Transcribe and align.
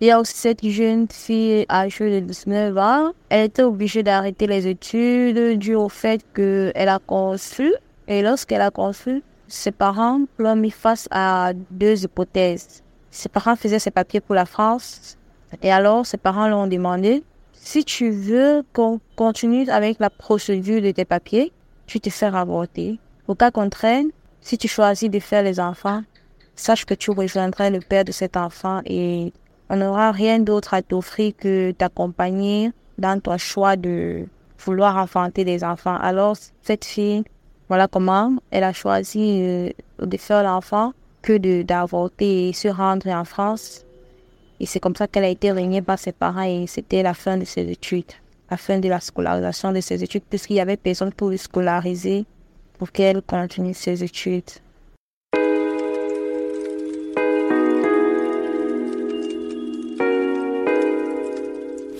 Il 0.00 0.06
y 0.06 0.10
a 0.12 0.20
aussi 0.20 0.36
cette 0.36 0.64
jeune 0.64 1.08
fille 1.10 1.66
âgée 1.68 2.20
de 2.20 2.26
19 2.26 2.78
ans. 2.78 3.12
Elle 3.30 3.46
était 3.46 3.64
obligée 3.64 4.04
d'arrêter 4.04 4.46
les 4.46 4.68
études 4.68 5.58
dû 5.58 5.74
au 5.74 5.88
fait 5.88 6.24
qu'elle 6.34 6.88
a 6.88 7.00
conçu. 7.04 7.74
Et 8.06 8.22
lorsqu'elle 8.22 8.60
a 8.60 8.70
conçu, 8.70 9.24
ses 9.48 9.72
parents 9.72 10.20
l'ont 10.38 10.54
mis 10.54 10.70
face 10.70 11.08
à 11.10 11.52
deux 11.70 12.04
hypothèses. 12.04 12.84
Ses 13.10 13.28
parents 13.28 13.56
faisaient 13.56 13.80
ses 13.80 13.90
papiers 13.90 14.20
pour 14.20 14.36
la 14.36 14.46
France. 14.46 15.16
Et 15.62 15.72
alors, 15.72 16.06
ses 16.06 16.16
parents 16.16 16.46
l'ont 16.46 16.68
demandé, 16.68 17.24
si 17.52 17.84
tu 17.84 18.10
veux 18.10 18.62
qu'on 18.72 19.00
continue 19.16 19.68
avec 19.68 19.98
la 19.98 20.10
procédure 20.10 20.80
de 20.80 20.92
tes 20.92 21.04
papiers, 21.04 21.52
tu 21.86 21.98
te 21.98 22.08
fais 22.08 22.26
avorter. 22.26 23.00
Au 23.26 23.34
cas 23.34 23.50
contraire, 23.50 24.04
si 24.40 24.58
tu 24.58 24.68
choisis 24.68 25.10
de 25.10 25.18
faire 25.18 25.42
les 25.42 25.58
enfants, 25.58 26.02
sache 26.54 26.84
que 26.84 26.94
tu 26.94 27.10
rejoindrais 27.10 27.70
le 27.70 27.80
père 27.80 28.04
de 28.04 28.12
cet 28.12 28.36
enfant 28.36 28.80
et 28.86 29.32
on 29.70 29.76
n'aura 29.76 30.12
rien 30.12 30.38
d'autre 30.38 30.74
à 30.74 30.82
t'offrir 30.82 31.32
que 31.36 31.72
t'accompagner 31.72 32.72
dans 32.98 33.20
ton 33.20 33.38
choix 33.38 33.76
de 33.76 34.26
vouloir 34.58 34.96
enfanter 34.96 35.44
des 35.44 35.62
enfants. 35.62 35.96
Alors, 35.96 36.36
cette 36.62 36.84
fille, 36.84 37.22
voilà 37.68 37.86
comment 37.86 38.36
elle 38.50 38.64
a 38.64 38.72
choisi 38.72 39.40
euh, 39.42 39.70
de 40.00 40.16
faire 40.16 40.42
l'enfant 40.42 40.92
que 41.22 41.62
d'avorter 41.62 42.48
et 42.48 42.52
se 42.52 42.68
rendre 42.68 43.08
en 43.08 43.24
France. 43.24 43.84
Et 44.60 44.66
c'est 44.66 44.80
comme 44.80 44.96
ça 44.96 45.06
qu'elle 45.06 45.24
a 45.24 45.28
été 45.28 45.52
régnée 45.52 45.82
par 45.82 45.98
ses 45.98 46.12
parents 46.12 46.42
et 46.42 46.66
c'était 46.66 47.02
la 47.02 47.14
fin 47.14 47.36
de 47.36 47.44
ses 47.44 47.70
études, 47.70 48.12
la 48.50 48.56
fin 48.56 48.78
de 48.78 48.88
la 48.88 49.00
scolarisation 49.00 49.72
de 49.72 49.80
ses 49.80 50.02
études, 50.02 50.24
puisqu'il 50.28 50.56
y 50.56 50.60
avait 50.60 50.76
personne 50.76 51.12
pour 51.12 51.30
le 51.30 51.36
scolariser 51.36 52.24
pour 52.78 52.90
qu'elle 52.90 53.22
continue 53.22 53.74
ses 53.74 54.02
études. 54.02 54.50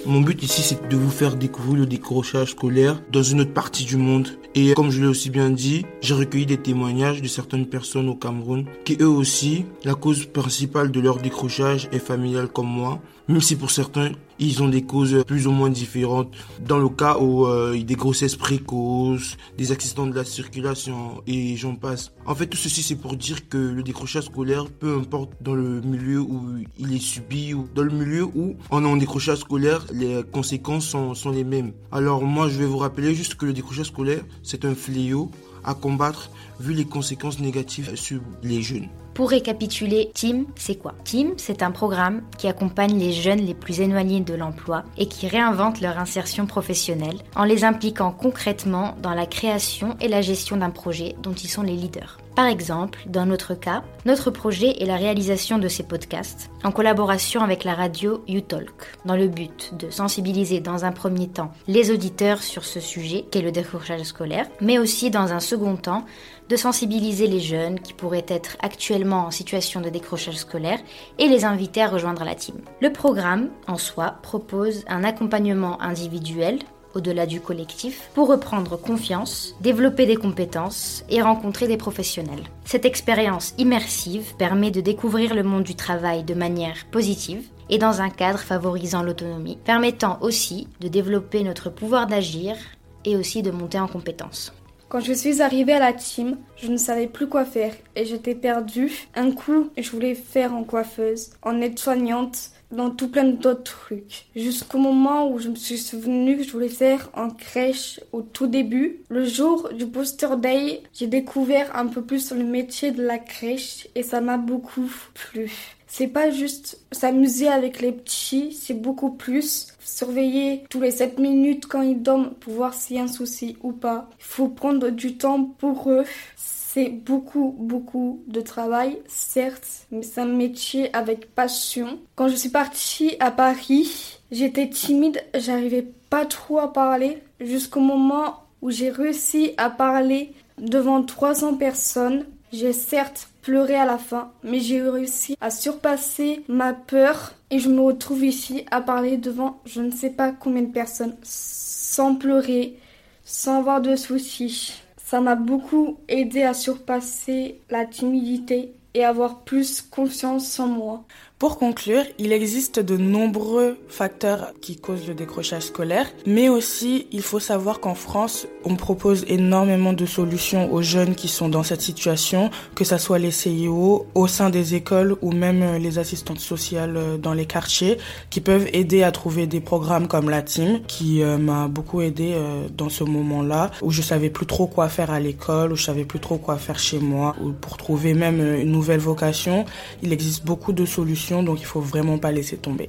Mon 0.09 0.23
but 0.23 0.43
ici, 0.43 0.63
c'est 0.63 0.89
de 0.89 0.97
vous 0.97 1.11
faire 1.11 1.37
découvrir 1.37 1.81
le 1.81 1.87
décrochage 1.87 2.53
scolaire 2.53 2.99
dans 3.13 3.23
une 3.23 3.43
autre 3.43 3.53
partie 3.53 3.85
du 3.85 3.99
monde. 3.99 4.39
Et 4.55 4.73
comme 4.73 4.91
je 4.91 5.03
l'ai 5.03 5.07
aussi 5.07 5.29
bien 5.29 5.51
dit, 5.51 5.85
j'ai 6.01 6.15
recueilli 6.15 6.47
des 6.47 6.57
témoignages 6.57 7.21
de 7.21 7.29
certaines 7.29 7.67
personnes 7.67 8.09
au 8.09 8.15
Cameroun 8.15 8.65
qui 8.87 8.97
eux 9.03 9.09
aussi, 9.09 9.67
la 9.85 9.95
cause 9.95 10.25
principale 10.25 10.91
de 10.91 11.01
leur 11.01 11.19
décrochage 11.19 11.91
est 11.93 11.99
familiale 11.99 12.49
comme 12.49 12.69
moi. 12.69 13.03
Même 13.29 13.43
si 13.43 13.55
pour 13.55 13.71
certains, 13.71 14.13
ils 14.39 14.63
ont 14.63 14.69
des 14.69 14.83
causes 14.83 15.25
plus 15.27 15.47
ou 15.47 15.51
moins 15.51 15.71
différentes. 15.71 16.35
Dans 16.67 16.79
le 16.79 16.89
cas 16.89 17.19
où 17.19 17.47
euh, 17.47 17.73
il 17.75 17.81
y 17.81 17.83
a 17.83 17.87
des 17.87 17.95
grossesses 17.95 18.37
précoces, 18.37 19.37
des 19.57 19.73
accidents 19.73 20.07
de 20.07 20.15
la 20.15 20.25
circulation 20.25 21.23
et 21.27 21.57
j'en 21.57 21.75
passe. 21.75 22.13
En 22.27 22.35
fait, 22.35 22.47
tout 22.47 22.57
ceci 22.57 22.83
c'est 22.83 22.97
pour 22.97 23.17
dire 23.17 23.49
que 23.49 23.59
le 23.59 23.83
décrochage 23.83 24.25
scolaire, 24.25 24.67
peu 24.67 24.97
importe 24.97 25.33
dans 25.41 25.55
le 25.55 25.81
milieu 25.81 26.21
où 26.21 26.59
il 26.79 26.95
est 26.95 27.03
subi 27.03 27.55
ou 27.55 27.69
dans 27.75 27.83
le 27.83 27.93
milieu 27.93 28.25
où 28.25 28.57
on 28.71 28.85
a 28.85 28.89
un 28.89 28.97
décrochage 28.97 29.39
scolaire, 29.39 29.85
les 29.93 30.23
conséquences 30.31 30.97
sont 31.15 31.31
les 31.31 31.45
mêmes. 31.45 31.73
Alors 31.93 32.23
moi, 32.23 32.49
je 32.49 32.59
vais 32.59 32.67
vous 32.67 32.79
rappeler 32.79 33.15
juste 33.15 33.35
que 33.35 33.47
le 33.47 33.53
décrochage 33.53 33.87
scolaire, 33.87 34.25
c'est 34.43 34.65
un 34.65 34.75
fléau 34.75 35.31
à 35.65 35.75
combattre 35.75 36.31
vu 36.61 36.73
les 36.73 36.85
conséquences 36.85 37.41
négatives 37.41 37.95
sur 37.97 38.21
les 38.43 38.63
jeunes. 38.63 38.89
Pour 39.19 39.31
récapituler, 39.31 40.13
Team, 40.15 40.47
c'est 40.55 40.77
quoi? 40.77 40.95
Team, 41.03 41.33
c'est 41.39 41.65
un 41.65 41.73
programme 41.73 42.23
qui 42.39 42.47
accompagne 42.47 42.97
les 43.01 43.13
jeunes 43.13 43.41
les 43.41 43.53
plus 43.53 43.81
éloignés 43.81 44.21
de 44.21 44.35
l'emploi 44.35 44.85
et 44.97 45.09
qui 45.09 45.27
réinvente 45.27 45.81
leur 45.81 45.99
insertion 45.99 46.47
professionnelle 46.47 47.19
en 47.35 47.43
les 47.43 47.65
impliquant 47.65 48.13
concrètement 48.13 48.95
dans 49.03 49.15
la 49.15 49.27
création 49.27 49.97
et 50.01 50.07
la 50.07 50.23
gestion 50.23 50.57
d'un 50.57 50.71
projet 50.71 51.17
dont 51.21 51.33
ils 51.33 51.49
sont 51.49 51.63
les 51.63 51.75
leaders. 51.75 52.19
Par 52.37 52.47
exemple, 52.47 53.01
dans 53.09 53.27
notre 53.27 53.55
cas, 53.55 53.83
notre 54.07 54.31
projet 54.31 54.81
est 54.81 54.87
la 54.87 54.95
réalisation 54.95 55.59
de 55.59 55.67
ces 55.67 55.83
podcasts 55.83 56.51
en 56.63 56.71
collaboration 56.71 57.43
avec 57.43 57.65
la 57.65 57.75
radio 57.75 58.23
UTalk, 58.29 58.97
dans 59.05 59.17
le 59.17 59.27
but 59.27 59.73
de 59.77 59.91
sensibiliser 59.91 60.61
dans 60.61 60.85
un 60.85 60.93
premier 60.93 61.27
temps 61.27 61.51
les 61.67 61.91
auditeurs 61.91 62.41
sur 62.41 62.65
ce 62.65 62.79
sujet 62.79 63.25
qu'est 63.33 63.43
le 63.43 63.51
décrochage 63.51 64.05
scolaire, 64.05 64.47
mais 64.61 64.79
aussi 64.79 65.11
dans 65.11 65.33
un 65.33 65.41
second 65.41 65.75
temps 65.75 66.05
de 66.49 66.55
sensibiliser 66.55 67.27
les 67.27 67.41
jeunes 67.41 67.81
qui 67.81 67.93
pourraient 67.93 68.25
être 68.29 68.57
actuellement 68.61 69.08
en 69.13 69.31
situation 69.31 69.81
de 69.81 69.89
décrochage 69.89 70.37
scolaire 70.37 70.79
et 71.19 71.29
les 71.29 71.45
inviter 71.45 71.83
à 71.83 71.89
rejoindre 71.89 72.25
la 72.25 72.35
team. 72.35 72.57
Le 72.81 72.93
programme, 72.93 73.49
en 73.67 73.77
soi, 73.77 74.17
propose 74.23 74.85
un 74.89 75.05
accompagnement 75.05 75.81
individuel 75.81 76.59
au-delà 76.95 77.27
du 77.27 77.41
collectif, 77.41 78.11
pour 78.15 78.29
reprendre 78.29 78.77
confiance, 78.77 79.55
développer 79.61 80.07
des 80.07 80.17
compétences 80.17 81.05
et 81.09 81.23
rencontrer 81.23 81.69
des 81.69 81.77
professionnels. 81.77 82.45
Cette 82.65 82.85
expérience 82.85 83.55
immersive 83.59 84.35
permet 84.37 84.71
de 84.71 84.81
découvrir 84.81 85.35
le 85.35 85.43
monde 85.43 85.65
du 85.65 85.75
travail 85.75 86.25
de 86.25 86.35
manière 86.35 86.87
positive 86.91 87.47
et 87.71 87.79
dans 87.79 88.01
un 88.01 88.11
cadre 88.11 88.39
favorisant 88.39 89.03
l'autonomie, 89.03 89.59
permettant 89.65 90.19
aussi 90.23 90.69
de 90.81 90.89
développer 90.89 91.43
notre 91.43 91.71
pouvoir 91.71 92.07
d'agir 92.07 92.57
et 93.05 93.17
aussi 93.17 93.43
de 93.43 93.51
monter 93.51 93.79
en 93.79 93.87
compétences. 93.87 94.53
Quand 94.89 95.01
je 95.01 95.13
suis 95.13 95.43
arrivée 95.43 95.75
à 95.75 95.81
la 95.81 95.93
team, 95.93 96.39
je 96.57 96.69
ne 96.69 96.79
savais 96.79 97.09
plus 97.09 97.29
quoi 97.29 97.45
faire 97.45 97.75
et 97.95 98.07
j'étais 98.07 98.35
perdue. 98.35 98.91
Un 99.15 99.33
coup, 99.33 99.69
je 99.77 99.91
voulais 99.91 100.15
faire 100.15 100.55
en 100.55 100.65
coiffeuse, 100.65 101.29
en 101.43 101.61
aide-soignante, 101.61 102.53
dans 102.71 102.89
tout 102.91 103.09
plein 103.11 103.25
d'autres 103.25 103.63
trucs. 103.63 104.27
Jusqu'au 104.35 104.79
moment 104.79 105.31
où 105.31 105.39
je 105.39 105.51
me 105.51 105.57
suis 105.57 105.77
souvenu 105.77 106.39
que 106.39 106.43
je 106.43 106.53
voulais 106.53 106.71
faire 106.71 107.11
en 107.15 107.29
crèche 107.29 108.01
au 108.13 108.23
tout 108.23 108.47
début. 108.47 109.03
Le 109.11 109.27
jour 109.27 109.69
du 109.75 109.87
poster 109.87 110.39
day, 110.39 110.83
j'ai 110.95 111.07
découvert 111.07 111.77
un 111.77 111.87
peu 111.87 112.01
plus 112.01 112.27
sur 112.27 112.37
le 112.37 112.45
métier 112.45 112.91
de 112.91 113.03
la 113.03 113.19
crèche 113.19 113.89
et 113.95 114.03
ça 114.03 114.23
m'a 114.23 114.39
beaucoup 114.39 114.91
plu. 115.13 115.78
C'est 115.91 116.07
pas 116.07 116.31
juste 116.31 116.81
s'amuser 116.93 117.49
avec 117.49 117.81
les 117.81 117.93
petits, 117.93 118.53
c'est 118.53 118.75
beaucoup 118.75 119.11
plus 119.11 119.69
surveiller 119.81 120.65
tous 120.69 120.81
les 120.81 120.91
7 120.91 121.19
minutes 121.19 121.67
quand 121.67 121.81
ils 121.81 122.01
dorment 122.01 122.35
pour 122.35 122.53
voir 122.53 122.75
s'il 122.75 122.97
y 122.97 123.01
a 123.01 123.03
un 123.03 123.09
souci 123.09 123.57
ou 123.63 123.73
pas. 123.73 124.09
Il 124.21 124.25
faut 124.25 124.49
prendre 124.49 124.91
du 124.91 125.17
temps 125.17 125.45
pour 125.45 125.91
eux. 125.91 126.05
C'est 126.37 126.91
beaucoup, 126.91 127.57
beaucoup 127.59 128.23
de 128.27 128.43
travail, 128.43 128.99
certes, 129.09 129.87
mais 129.91 130.03
c'est 130.03 130.21
un 130.21 130.27
métier 130.27 130.95
avec 130.95 131.35
passion. 131.35 131.99
Quand 132.15 132.29
je 132.29 132.37
suis 132.37 132.51
partie 132.51 133.17
à 133.19 133.31
Paris, 133.31 134.21
j'étais 134.31 134.69
timide, 134.69 135.25
j'arrivais 135.35 135.87
pas 136.11 136.27
trop 136.27 136.59
à 136.59 136.73
parler 136.73 137.23
jusqu'au 137.41 137.81
moment 137.81 138.43
où 138.61 138.71
j'ai 138.71 138.91
réussi 138.91 139.55
à 139.57 139.71
parler 139.71 140.35
devant 140.59 141.03
300 141.03 141.57
personnes. 141.57 142.27
J'ai 142.53 142.75
certes 142.75 143.29
pleuré 143.49 143.77
à 143.77 143.87
la 143.87 143.97
fin, 143.97 144.31
mais 144.43 144.61
j'ai 144.61 144.83
réussi 144.83 145.35
à 145.41 145.49
surpasser 145.49 146.45
ma 146.49 146.75
peur 146.75 147.33
et 147.51 147.59
je 147.59 147.71
me 147.71 147.81
retrouve 147.81 148.23
ici 148.23 148.67
à 148.71 148.83
parler 148.83 149.17
devant 149.17 149.63
je 149.65 149.81
ne 149.81 149.91
sais 149.91 150.11
pas 150.11 150.33
combien 150.33 150.61
de 150.61 150.71
personnes 150.71 151.17
sans 151.23 152.15
pleurer, 152.15 152.77
sans 153.25 153.61
avoir 153.61 153.81
de 153.81 153.97
soucis. 153.97 154.75
Ça 155.03 155.23
m'a 155.23 155.35
beaucoup 155.35 155.97
aidé 156.09 156.43
à 156.43 156.53
surpasser 156.53 157.63
la 157.71 157.87
timidité 157.87 158.75
et 158.93 159.03
avoir 159.03 159.39
plus 159.39 159.81
confiance 159.81 160.61
en 160.61 160.67
moi. 160.67 161.05
Pour 161.39 161.57
conclure, 161.57 162.03
il 162.19 162.33
existe 162.33 162.81
de 162.81 162.97
nombreux 162.97 163.77
facteurs 163.87 164.53
qui 164.61 164.75
causent 164.75 165.07
le 165.07 165.15
décrochage 165.15 165.63
scolaire, 165.63 166.09
mais 166.27 166.49
aussi 166.49 167.07
il 167.13 167.23
faut 167.23 167.39
savoir 167.39 167.79
qu'en 167.79 167.95
France, 167.95 168.49
on 168.65 168.75
propose 168.75 169.25
énormément 169.29 169.93
de 169.93 170.05
solutions 170.05 170.73
aux 170.73 170.83
jeunes 170.83 171.15
qui 171.15 171.29
sont 171.29 171.49
dans 171.49 171.63
cette 171.63 171.81
situation, 171.81 172.51
que 172.75 172.83
ce 172.83 172.99
soit 172.99 173.21
les 173.21 173.31
CIO 173.31 174.07
au 174.17 174.27
sein 174.27 174.51
des 174.51 174.75
écoles 174.75 175.15
ou 175.23 175.31
même 175.31 175.77
les 175.77 176.01
assistantes 176.01 176.41
sociales 176.41 176.97
euh, 176.97 177.19
dans 177.19 177.35
les 177.35 177.47
quartiers, 177.47 177.99
qui 178.31 178.41
peuvent 178.41 178.67
aider 178.73 179.05
à 179.05 179.13
trouver 179.13 179.47
des 179.47 179.61
programmes 179.61 180.09
comme 180.09 180.31
la 180.31 180.43
team, 180.43 180.81
qui 180.89 181.23
euh, 181.23 181.39
m'a 181.39 181.69
beaucoup 181.69 182.03
aidé 182.03 182.33
euh, 182.35 182.67
dans 182.77 182.89
ce 182.89 183.05
moment-là, 183.05 183.71
où 183.81 183.93
je 183.93 184.03
savais 184.03 184.31
plus 184.31 184.47
trop 184.47 184.67
quoi 184.67 184.89
faire 184.89 185.13
à 185.13 185.21
l'école, 185.21 185.71
où 185.71 185.77
je 185.77 185.85
savais 185.85 186.05
plus 186.05 186.19
trop 186.19 186.39
quoi 186.39 186.57
faire 186.57 186.81
chez 186.81 186.99
moi, 186.99 187.37
ou 187.41 187.53
pour 187.53 187.77
trouver 187.77 188.13
même 188.13 188.41
une 188.41 188.73
nouvelle 188.73 188.99
vocation. 188.99 189.67
Il 190.03 190.13
existe 190.13 190.45
beaucoup 190.45 190.73
de 190.73 190.85
solutions 190.85 191.28
donc 191.43 191.61
il 191.61 191.67
faut 191.67 191.81
vraiment 191.81 192.19
pas 192.19 192.33
laisser 192.33 192.57
tomber. 192.57 192.89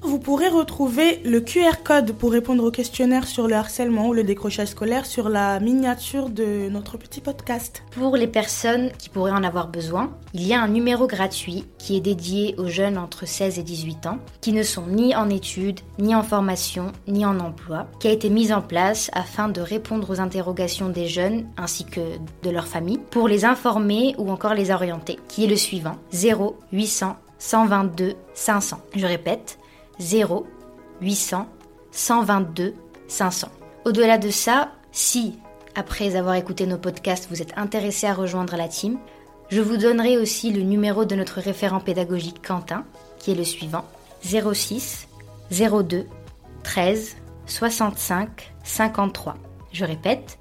Vous 0.00 0.20
pourrez 0.20 0.48
retrouver 0.48 1.20
le 1.24 1.40
QR 1.40 1.82
code 1.82 2.12
pour 2.12 2.30
répondre 2.30 2.64
aux 2.64 2.70
questionnaires 2.70 3.26
sur 3.26 3.48
le 3.48 3.56
harcèlement 3.56 4.08
ou 4.08 4.14
le 4.14 4.22
décrochage 4.22 4.68
scolaire 4.68 5.06
sur 5.06 5.28
la 5.28 5.58
miniature 5.58 6.30
de 6.30 6.68
notre 6.68 6.96
petit 6.98 7.20
podcast. 7.20 7.82
Pour 7.90 8.16
les 8.16 8.28
personnes 8.28 8.90
qui 8.96 9.08
pourraient 9.08 9.32
en 9.32 9.42
avoir 9.42 9.68
besoin, 9.68 10.16
il 10.34 10.46
y 10.46 10.54
a 10.54 10.62
un 10.62 10.68
numéro 10.68 11.08
gratuit 11.08 11.66
qui 11.78 11.96
est 11.96 12.00
dédié 12.00 12.54
aux 12.58 12.68
jeunes 12.68 12.96
entre 12.96 13.26
16 13.26 13.58
et 13.58 13.62
18 13.64 14.06
ans 14.06 14.18
qui 14.40 14.52
ne 14.52 14.62
sont 14.62 14.86
ni 14.86 15.16
en 15.16 15.28
études, 15.28 15.80
ni 15.98 16.14
en 16.14 16.22
formation, 16.22 16.92
ni 17.08 17.26
en 17.26 17.40
emploi, 17.40 17.88
qui 17.98 18.06
a 18.06 18.12
été 18.12 18.30
mis 18.30 18.52
en 18.52 18.62
place 18.62 19.10
afin 19.14 19.48
de 19.48 19.60
répondre 19.60 20.10
aux 20.10 20.20
interrogations 20.20 20.90
des 20.90 21.08
jeunes 21.08 21.46
ainsi 21.56 21.84
que 21.84 22.00
de 22.44 22.50
leur 22.50 22.68
famille 22.68 23.00
pour 23.10 23.26
les 23.26 23.44
informer 23.44 24.14
ou 24.16 24.30
encore 24.30 24.54
les 24.54 24.70
orienter, 24.70 25.18
qui 25.26 25.44
est 25.44 25.48
le 25.48 25.56
suivant 25.56 25.96
0 26.12 26.56
800 26.72 27.16
122 27.38 28.14
500. 28.34 28.80
Je 28.94 29.06
répète, 29.06 29.58
0 29.98 30.46
800 31.00 31.46
122 31.90 32.74
500. 33.08 33.48
Au-delà 33.84 34.18
de 34.18 34.30
ça, 34.30 34.72
si, 34.92 35.38
après 35.74 36.16
avoir 36.16 36.34
écouté 36.34 36.66
nos 36.66 36.78
podcasts, 36.78 37.28
vous 37.30 37.42
êtes 37.42 37.56
intéressé 37.56 38.06
à 38.06 38.14
rejoindre 38.14 38.56
la 38.56 38.68
team, 38.68 38.98
je 39.48 39.60
vous 39.60 39.76
donnerai 39.76 40.18
aussi 40.18 40.52
le 40.52 40.62
numéro 40.62 41.04
de 41.04 41.14
notre 41.14 41.40
référent 41.40 41.80
pédagogique 41.80 42.46
Quentin, 42.46 42.84
qui 43.18 43.32
est 43.32 43.34
le 43.34 43.44
suivant 43.44 43.84
06 44.22 45.08
02 45.50 46.06
13 46.62 47.16
65 47.46 48.52
53. 48.62 49.36
Je 49.72 49.84
répète 49.84 50.38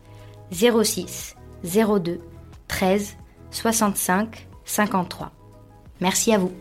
06 0.52 1.36
02 1.64 2.20
13 2.68 3.16
65 3.52 4.48
53. 4.66 5.32
Merci 6.02 6.34
à 6.34 6.38
vous. 6.38 6.52